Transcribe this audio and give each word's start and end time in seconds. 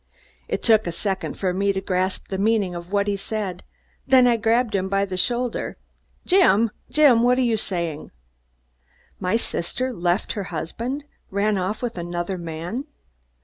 It 0.47 0.63
took 0.63 0.87
a 0.87 0.91
second 0.91 1.37
for 1.37 1.53
me 1.53 1.73
to 1.73 1.79
grasp 1.79 2.29
the 2.29 2.39
meaning 2.39 2.73
of 2.73 2.91
what 2.91 3.05
he 3.05 3.15
said, 3.15 3.61
then 4.07 4.25
I 4.25 4.35
grabbed 4.35 4.73
him 4.73 4.89
by 4.89 5.05
the 5.05 5.15
shoulder. 5.15 5.77
"Jim, 6.25 6.71
Jim, 6.89 7.21
what 7.21 7.37
are 7.37 7.41
you 7.43 7.55
saying?" 7.55 8.09
My 9.19 9.35
sister 9.35 9.93
left 9.93 10.33
her 10.33 10.45
husband 10.45 11.03
run 11.29 11.55
off 11.55 11.83
with 11.83 11.99
another 11.99 12.39
man! 12.39 12.85